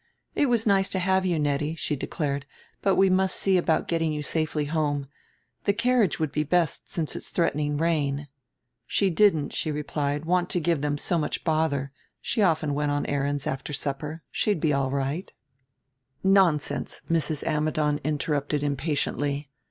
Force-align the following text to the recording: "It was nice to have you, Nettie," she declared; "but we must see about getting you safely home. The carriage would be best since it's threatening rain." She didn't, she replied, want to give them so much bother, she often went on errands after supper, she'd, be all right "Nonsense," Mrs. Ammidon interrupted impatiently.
"It 0.33 0.47
was 0.47 0.65
nice 0.65 0.89
to 0.89 0.97
have 0.97 1.27
you, 1.27 1.37
Nettie," 1.37 1.75
she 1.75 1.95
declared; 1.95 2.47
"but 2.81 2.95
we 2.95 3.07
must 3.07 3.35
see 3.35 3.55
about 3.55 3.87
getting 3.87 4.11
you 4.11 4.23
safely 4.23 4.65
home. 4.65 5.05
The 5.65 5.73
carriage 5.73 6.17
would 6.17 6.31
be 6.31 6.41
best 6.43 6.89
since 6.89 7.15
it's 7.15 7.29
threatening 7.29 7.77
rain." 7.77 8.27
She 8.87 9.11
didn't, 9.11 9.53
she 9.53 9.69
replied, 9.69 10.25
want 10.25 10.49
to 10.49 10.59
give 10.59 10.81
them 10.81 10.97
so 10.97 11.19
much 11.19 11.43
bother, 11.43 11.91
she 12.19 12.41
often 12.41 12.73
went 12.73 12.89
on 12.91 13.05
errands 13.05 13.45
after 13.45 13.73
supper, 13.73 14.23
she'd, 14.31 14.59
be 14.59 14.73
all 14.73 14.89
right 14.89 15.31
"Nonsense," 16.23 17.03
Mrs. 17.07 17.43
Ammidon 17.45 17.99
interrupted 18.03 18.63
impatiently. 18.63 19.49